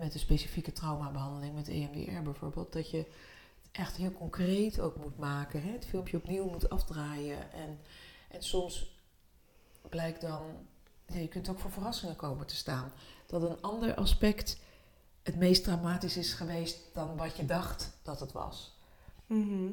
[0.01, 3.07] met de specifieke traumabehandeling, met EMDR bijvoorbeeld, dat je
[3.73, 5.63] echt heel concreet ook moet maken.
[5.63, 5.73] Hè?
[5.73, 7.81] Het filmpje opnieuw moet afdraaien en,
[8.29, 9.01] en soms
[9.89, 10.43] blijkt dan,
[11.07, 12.93] ja, je kunt ook voor verrassingen komen te staan.
[13.27, 14.61] Dat een ander aspect
[15.23, 18.79] het meest traumatisch is geweest dan wat je dacht dat het was.
[19.27, 19.71] Mhm.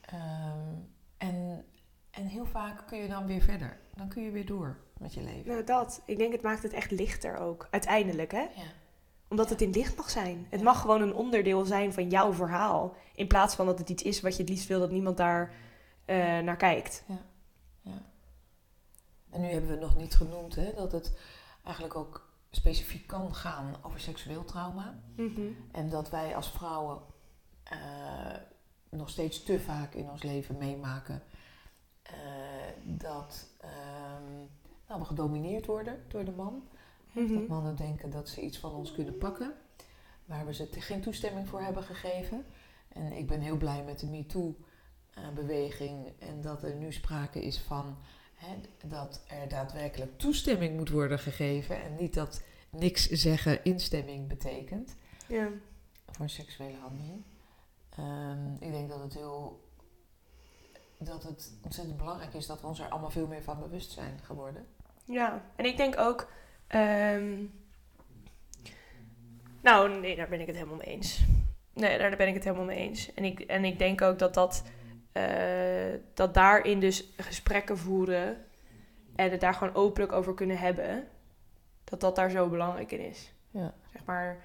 [0.00, 0.74] Ehm,
[1.16, 1.64] en,
[2.10, 3.78] en heel vaak kun je dan weer verder.
[3.94, 5.50] Dan kun je weer door met je leven.
[5.50, 6.02] Nou, dat.
[6.06, 7.68] Ik denk het maakt het echt lichter ook.
[7.70, 8.40] Uiteindelijk, hè?
[8.40, 8.72] Ja.
[9.28, 9.52] Omdat Ja.
[9.52, 10.46] het in licht mag zijn.
[10.50, 10.64] Het Ja.
[10.64, 12.94] mag gewoon een onderdeel zijn van jouw verhaal.
[13.14, 15.54] In plaats van dat het iets is wat je het liefst wil dat niemand daar
[16.04, 17.04] eh, naar kijkt.
[19.30, 21.18] En nu hebben we nog niet genoemd hè, dat het
[21.64, 24.98] eigenlijk ook specifiek kan gaan over seksueel trauma.
[25.16, 25.40] Mhm.
[25.72, 26.98] En dat wij als vrouwen
[27.62, 27.78] eh,
[28.90, 31.22] nog steeds te vaak in ons leven meemaken
[32.02, 32.12] eh,
[32.84, 34.34] dat ehm,
[34.88, 36.68] nou, we gedomineerd worden door de man.
[37.24, 37.34] Mhm.
[37.34, 39.52] Dat mannen denken dat ze iets van ons kunnen pakken,
[40.24, 42.44] waar we ze geen toestemming voor hebben gegeven.
[42.88, 47.96] En ik ben heel blij met de MeToo-beweging en dat er nu sprake is van
[48.34, 48.54] hè,
[48.88, 54.96] dat er daadwerkelijk toestemming moet worden gegeven en niet dat niks zeggen instemming betekent
[55.28, 55.48] Ja.
[56.06, 57.22] voor seksuele handeling.
[57.96, 59.64] Ehm, ik denk dat het heel
[60.98, 64.18] dat het ontzettend belangrijk is dat we ons er allemaal veel meer van bewust zijn
[64.22, 64.66] geworden.
[65.04, 66.28] ja, en ik denk ook...
[66.66, 67.44] ehm,
[69.62, 71.24] Nou, nee, daar ben ik het helemaal mee eens.
[71.72, 73.14] Nee, daar ben ik het helemaal mee eens.
[73.14, 74.64] En ik, en ik denk ook dat dat...
[75.12, 75.24] eh,
[76.14, 78.36] dat daarin dus gesprekken voeren...
[79.16, 81.08] en het daar gewoon openlijk over kunnen hebben...
[81.84, 83.32] dat dat daar zo belangrijk in is.
[83.50, 83.74] Ja.
[83.92, 84.36] Zeg maar,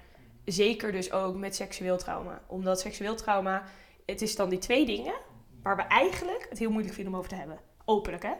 [0.44, 2.42] zeker dus ook met seksueel trauma.
[2.46, 3.62] Omdat seksueel trauma,
[4.06, 5.14] het is dan die twee dingen
[5.62, 7.58] waar we eigenlijk het heel moeilijk vinden om over te hebben.
[7.84, 8.32] Openlijk, hè?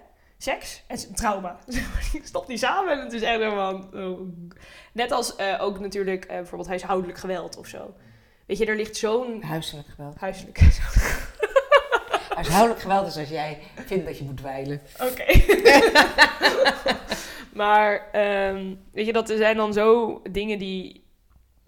[0.42, 1.58] Seks en trauma.
[2.22, 3.88] Stop die samen en het is echt helemaal...
[3.94, 4.20] oh.
[4.92, 7.94] Net als eh, ook natuurlijk eh, bijvoorbeeld huishoudelijk geweld of zo.
[8.46, 9.42] Weet je, er ligt zo'n...
[9.42, 10.16] Huiselijk geweld.
[10.18, 10.60] Huiselijk...
[12.34, 14.80] Huishoudelijk geweld is als jij vindt dat je moet dweilen.
[15.00, 15.24] Oké.
[17.62, 21.04] maar ehm, weet je, dat er zijn dan zo dingen die,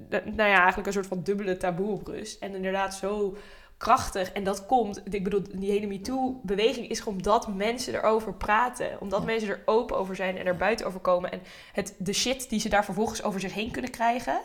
[0.09, 2.43] nou ja, eigenlijk een soort van dubbele taboe op rust.
[2.43, 3.37] En inderdaad zo
[3.85, 4.33] krachtig.
[4.33, 9.01] En dat komt, ik bedoel, die hele MeToo-beweging is gewoon omdat mensen erover praten.
[9.01, 9.27] Omdat Ja.
[9.27, 11.33] mensen er open over zijn en er buiten over komen.
[11.33, 11.43] En
[11.73, 14.41] het, de shit die ze daar vervolgens over zich heen kunnen krijgen,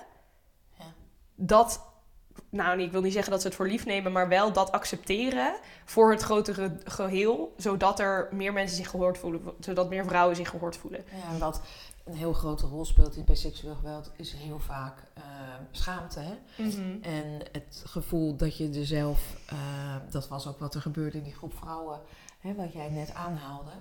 [0.78, 0.86] Ja.
[1.36, 1.88] dat...
[2.52, 5.54] Nou, ik wil niet zeggen dat ze het voor lief nemen, maar wel dat accepteren
[5.86, 10.50] voor het grotere geheel, zodat er meer mensen zich gehoord voelen, zodat meer vrouwen zich
[10.50, 11.06] gehoord voelen.
[11.32, 11.62] Ja, wat
[12.10, 15.24] een heel grote rol speelt in bij seksueel geweld is heel vaak eh,
[15.72, 16.20] schaamte.
[16.20, 16.34] Hè?
[17.02, 21.24] En het gevoel dat je er zelf, eh, dat was ook wat er gebeurde in
[21.24, 22.00] die groep vrouwen,
[22.40, 23.72] hè, wat jij net aanhaalde.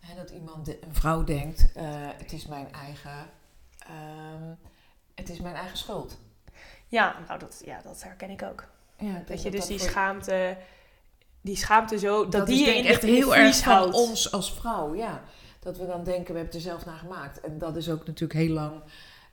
[0.00, 1.84] Hè, dat iemand, de- een vrouw denkt, eh,
[2.16, 3.26] het is mijn eigen,
[3.78, 4.54] ehm,
[5.14, 6.18] het is mijn eigen schuld.
[6.88, 8.64] Ja, nou dat, ja, dat herken ik ook.
[8.98, 10.56] Ja, Dat je dus dat die schaamte,
[11.40, 13.94] die schaamte zo, dat, dat die je in echt heel erg van houdt.
[13.94, 15.22] ons als vrouw, ja.
[15.64, 17.40] Dat we dan denken, we hebben het er zelf naar gemaakt.
[17.40, 18.72] En dat is ook natuurlijk heel lang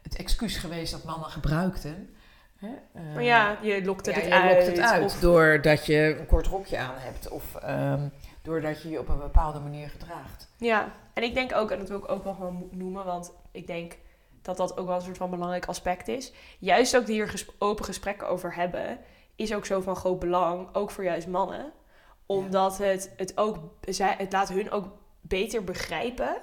[0.01, 2.15] het excuus geweest dat mannen gebruikten.
[2.57, 2.67] Hè?
[2.93, 4.53] Eh, Maar ja, je lokt het, ja, het uit.
[4.55, 7.29] lokt het uit Of, doordat je een kort rokje aan hebt.
[7.29, 8.07] Of ehm,
[8.41, 10.47] doordat je je op een bepaalde manier gedraagt.
[10.57, 13.31] ja, en ik denk ook, en dat wil ik ook wel gewoon mo- noemen, want
[13.51, 13.97] ik denk
[14.41, 16.31] dat dat ook wel een soort van belangrijk aspect is.
[16.59, 18.97] Juist ook hier ges- open gesprekken over hebben,
[19.35, 21.71] is ook zo van groot belang, ook voor juist mannen.
[22.25, 24.85] Omdat het, het ook, zij- het laat hun ook
[25.21, 26.37] beter begrijpen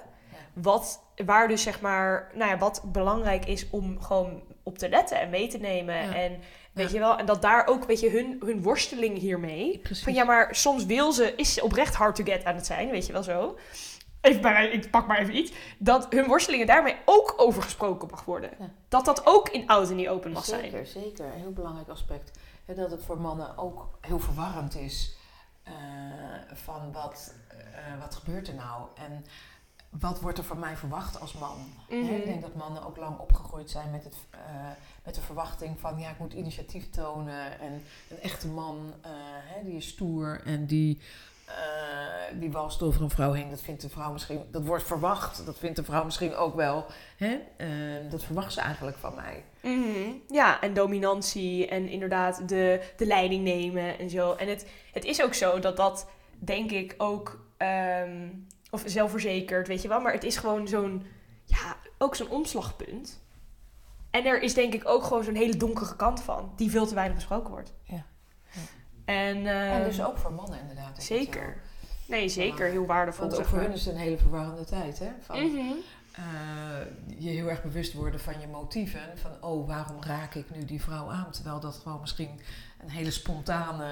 [0.53, 5.19] wat, waar dus zeg maar, nou ja, wat belangrijk is om gewoon op te letten
[5.19, 5.95] en mee te nemen.
[5.95, 6.13] Ja.
[6.13, 6.39] En
[6.73, 6.93] Weet Ja.
[6.93, 7.17] je wel?
[7.17, 9.77] En dat daar ook, weet je, hun, hun worsteling hiermee.
[9.79, 10.03] Precies.
[10.03, 12.89] Van ja, maar soms wil ze, is ze oprecht hard to get aan het zijn,
[12.89, 13.57] weet je wel zo.
[14.21, 15.51] Even bij, ik pak maar even iets.
[15.77, 18.49] Dat hun worstelingen daarmee ook over gesproken mag worden.
[18.59, 18.69] Ja.
[18.89, 20.61] Dat dat ook in oud en niet open mag zijn.
[20.61, 21.25] Zeker, zeker.
[21.25, 22.31] Een heel belangrijk aspect.
[22.65, 25.17] Hè, dat het voor mannen ook heel verwarrend is.
[25.69, 28.87] Eh, van wat, eh, wat gebeurt er nou?
[28.95, 29.25] En
[29.89, 31.57] wat wordt er van mij verwacht als man?
[31.89, 32.13] Hè, Mhm.
[32.13, 34.39] ik denk dat mannen ook lang opgegroeid zijn met, het, eh,
[35.03, 35.99] met de verwachting van...
[35.99, 38.93] ja, ik moet initiatief tonen en een echte man,
[39.45, 41.01] hè, die is stoer en die...
[41.49, 45.45] eh, die walst over een vrouw heen, dat vindt de vrouw misschien, dat wordt verwacht,
[45.45, 46.85] dat vindt de vrouw misschien ook wel.
[47.17, 47.39] Hè?
[47.57, 47.67] Eh,
[48.09, 49.43] dat verwacht ze eigenlijk van mij.
[49.61, 50.11] Mhm.
[50.27, 54.33] Ja, en dominantie en inderdaad de, de leiding nemen en zo.
[54.33, 56.09] En het, het is ook zo dat dat,
[56.39, 57.45] denk ik, ook...
[57.57, 58.27] ehm,
[58.71, 60.01] of zelfverzekerd, weet je wel.
[60.01, 61.05] Maar het is gewoon zo'n...
[61.45, 63.21] Ja, ook zo'n omslagpunt.
[64.11, 66.53] En er is denk ik ook gewoon zo'n hele donkere kant van.
[66.55, 67.73] Die veel te weinig besproken wordt.
[67.83, 68.05] Ja.
[69.13, 71.03] En, En ehm, dus ook voor mannen inderdaad.
[71.03, 71.57] Zeker.
[72.05, 72.67] Nee, zeker.
[72.67, 73.27] Heel waardevol.
[73.27, 74.99] Want ook voor hun is het een hele verwarrende tijd.
[74.99, 75.09] Hè?
[75.21, 75.57] Van, Mhm.
[76.11, 76.23] eh,
[77.17, 78.99] je heel erg bewust worden van je motieven.
[79.15, 81.27] Van, oh, waarom raak ik nu die vrouw aan?
[81.31, 82.39] Terwijl dat gewoon misschien
[82.81, 83.87] een hele spontane...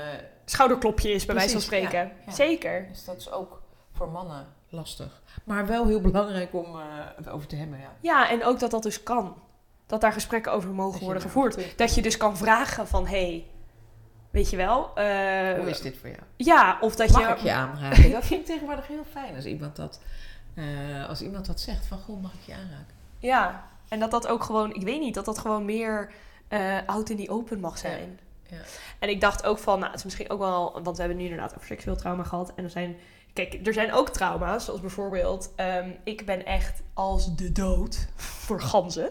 [0.45, 1.99] Schouderklopje is bij wijze van spreken.
[2.05, 2.31] ja, ja.
[2.31, 2.87] Zeker.
[2.89, 5.21] Dus dat is ook voor mannen lastig.
[5.43, 6.81] Maar wel heel belangrijk om eh,
[7.15, 7.93] het over te hebben, ja.
[8.01, 9.35] Ja, en ook dat dat dus kan.
[9.85, 11.77] Dat daar gesprekken over mogen Dat worden gevoerd.
[11.77, 13.45] Dat je dus kan vragen van, hey,
[14.37, 14.91] weet je wel?
[14.95, 16.21] eh, Hoe is dit voor jou?
[16.35, 17.33] Ja, of dat Mag je...
[17.33, 18.11] ik je aanraken?
[18.11, 19.99] Dat vind ik tegenwoordig heel fijn als iemand dat,
[20.53, 21.85] eh, als iemand dat zegt.
[21.85, 22.95] Van, goh, mag ik je aanraken?
[23.19, 26.11] Ja, en dat dat ook gewoon, ik weet niet, dat dat gewoon meer
[26.47, 28.19] eh out in die open mag zijn.
[28.49, 28.61] Ja, ja.
[28.99, 31.23] En ik dacht ook van, nou, het is misschien ook wel, want we hebben nu
[31.29, 32.51] inderdaad over seksueel trauma gehad.
[32.55, 32.95] En er zijn,
[33.33, 38.61] kijk, er zijn ook trauma's, zoals bijvoorbeeld, ehm, ik ben echt als de dood voor
[38.61, 39.09] ganzen.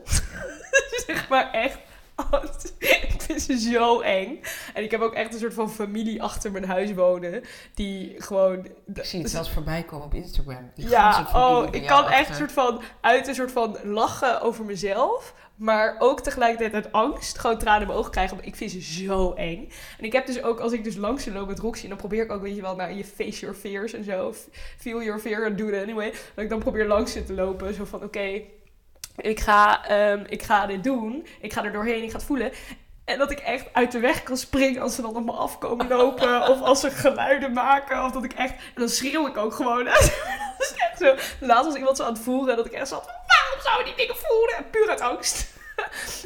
[1.06, 1.78] zeg maar echt.
[2.79, 4.40] Ik vind ze zo eng.
[4.74, 7.42] En ik heb ook echt een soort van familie achter mijn huis wonen.
[7.74, 8.66] Die gewoon.
[8.94, 10.70] Ik zie het zelfs voorbij komen op Instagram.
[10.74, 14.64] Die Ja, oh, ik kan echt een soort van uit een soort van lachen over
[14.64, 15.35] mezelf.
[15.57, 18.37] Maar ook tegelijkertijd uit angst gewoon tranen in mijn ogen krijgen.
[18.37, 19.68] Maar ik vind ze zo eng.
[19.98, 22.22] En ik heb dus ook, als ik dus langs ze loop met Roxy, dan probeer
[22.22, 24.35] ik ook, weet je wel, naar je face your fears en zo.
[24.79, 26.11] Feel your fear and do it anyway.
[26.11, 27.74] Dat ik dan probeer langs ze te lopen.
[27.74, 28.42] Zo van, oké,
[29.16, 31.26] ik, ga, ehm, ik ga dit doen.
[31.40, 32.52] Ik ga er doorheen, ik ga het voelen.
[33.05, 35.88] En dat ik echt uit de weg kan springen als ze dan op me afkomen
[35.88, 36.42] lopen.
[36.50, 38.05] of als ze geluiden maken.
[38.05, 38.52] Of dat ik echt...
[38.52, 39.85] En dan schreeuw ik ook gewoon.
[39.85, 40.00] dat
[40.59, 41.14] is echt zo.
[41.46, 42.57] Laatst was iemand zo aan het voeren.
[42.57, 44.57] Dat ik echt zat waarom zou je die dingen voeren?
[44.64, 45.55] En puur uit angst.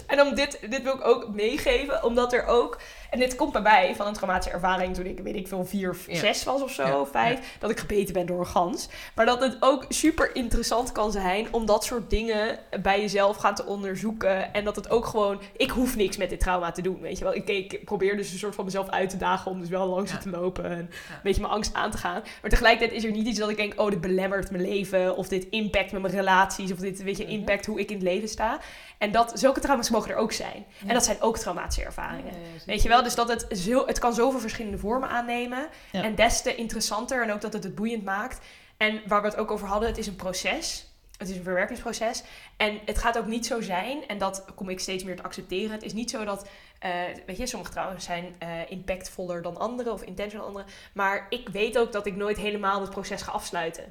[0.07, 2.05] en dan dit, dit wil ik ook meegeven.
[2.05, 2.81] Omdat er ook...
[3.11, 5.97] En dit komt bij mij van een traumatische ervaring toen ik, weet ik veel, vier,
[6.07, 6.15] Ja.
[6.19, 7.57] zes was of zo, Ja, vijf.
[7.59, 8.89] Dat ik gebeten ben door een gans.
[9.15, 13.55] Maar dat het ook super interessant kan zijn om dat soort dingen bij jezelf gaan
[13.55, 14.53] te onderzoeken.
[14.55, 17.25] En dat het ook gewoon, ik hoef niks met dit trauma te doen, weet je
[17.25, 17.35] wel.
[17.35, 20.13] Ik, ik probeer dus een soort van mezelf uit te dagen om dus wel langs
[20.13, 20.89] het te lopen en een
[21.23, 22.23] beetje mijn angst aan te gaan.
[22.41, 25.17] Maar tegelijkertijd is er niet iets dat ik denk, oh, dit belemmert mijn leven.
[25.17, 26.73] Of dit impact met mijn relaties.
[26.73, 27.33] Of dit, weet je, Mhm.
[27.33, 28.59] impact hoe ik in het leven sta.
[28.99, 30.65] En dat, zulke trauma's mogen er ook zijn.
[30.87, 32.33] En dat zijn ook traumatische ervaringen.
[32.67, 35.69] Weet je wel, dus dat het, zo, het kan zoveel verschillende vormen aannemen.
[35.93, 36.03] Ja.
[36.03, 38.47] En des te interessanter en ook dat het het boeiend maakt.
[38.77, 40.89] En waar we het ook over hadden, het is een proces.
[41.17, 42.23] Het is een verwerkingsproces.
[42.57, 45.71] En het gaat ook niet zo zijn, en dat kom ik steeds meer te accepteren.
[45.71, 46.91] Het is niet zo dat, eh,
[47.27, 50.65] weet je, sommige trouwens zijn eh, impactvoller dan andere of intenser dan andere.
[50.95, 53.85] Maar ik weet ook dat ik nooit helemaal het proces ga afsluiten.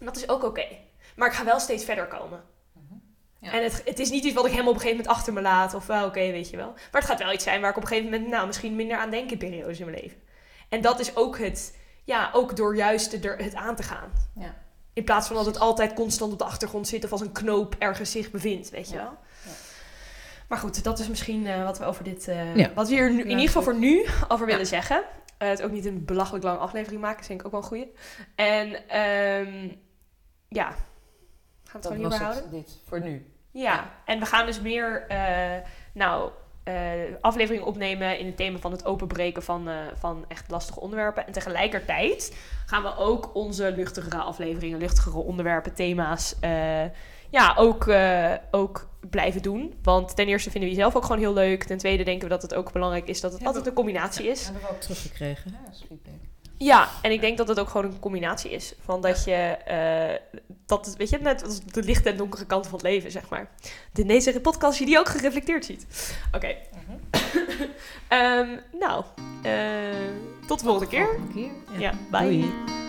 [0.00, 0.66] En dat is ook oké.
[1.16, 2.44] Maar ik ga wel steeds verder komen.
[3.50, 3.56] Ja.
[3.58, 5.40] En het, het is niet iets wat ik helemaal op een gegeven moment achter me
[5.40, 5.74] laat.
[5.74, 6.72] Of wel, oké, weet je wel.
[6.72, 8.96] Maar het gaat wel iets zijn waar ik op een gegeven moment, nou, misschien minder
[8.96, 10.18] aan denk in periodes in mijn leven.
[10.68, 14.12] En dat is ook het, ja, ook door juist er het aan te gaan.
[14.34, 14.54] Ja.
[14.92, 17.74] In plaats van dat het altijd constant op de achtergrond zit of als een knoop
[17.78, 19.02] ergens zich bevindt, weet je Ja.
[19.02, 19.16] wel.
[19.44, 19.50] Ja.
[20.48, 22.72] Maar goed, dat is misschien eh, wat we over dit, eh, Ja.
[22.74, 24.52] wat we hier nu, in Ja, ieder geval voor nu over Ja.
[24.52, 25.02] willen zeggen.
[25.38, 27.66] Eh, het ook niet een belachelijk lange aflevering maken, is denk ik ook wel een
[27.66, 27.92] goeie.
[28.34, 29.68] En ehm,
[30.48, 30.76] ja, gaan
[31.62, 32.42] we het Dat gewoon hierbij was houden?
[32.42, 33.32] het, dit, voor nu.
[33.60, 35.56] Ja, en we gaan dus meer, eh,
[35.92, 36.30] nou,
[36.64, 36.74] eh,
[37.20, 41.26] afleveringen opnemen in het thema van het openbreken van, eh, van echt lastige onderwerpen.
[41.26, 46.84] En tegelijkertijd gaan we ook onze luchtigere afleveringen, luchtigere onderwerpen, thema's, eh,
[47.30, 49.78] ja, ook, eh, ook blijven doen.
[49.82, 51.64] Want ten eerste vinden we die zelf ook gewoon heel leuk.
[51.64, 54.26] Ten tweede denken we dat het ook belangrijk is dat het Ja, altijd een combinatie
[54.26, 54.44] is.
[54.44, 56.27] Hebben we ook teruggekregen, hè, als feedback.
[56.58, 58.74] Ja, en ik denk dat het ook gewoon een combinatie is.
[58.84, 62.74] Van dat je, eh, dat weet je, net als de lichte en donkere kant van
[62.74, 63.50] het leven, zeg maar.
[63.92, 66.16] De deze podcast je die ook gereflecteerd ziet.
[66.32, 66.54] Oké,
[68.08, 69.04] Ehm, nou,
[69.42, 69.52] eh,
[70.46, 71.06] tot de volgende keer.
[71.06, 71.80] Volgende keer.
[71.80, 72.22] Ja, bye.
[72.22, 72.86] Doei.